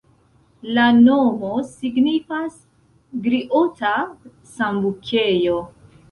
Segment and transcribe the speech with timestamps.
[0.75, 2.55] La nomo signifas
[3.27, 5.59] griota-sambukejo.